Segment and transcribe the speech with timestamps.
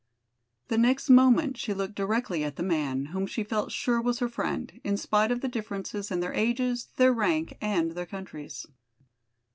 [0.69, 4.27] The next moment she looked directly at the man, whom she felt sure was her
[4.27, 8.65] friend, in spite of the differences in their ages, their rank and their countries.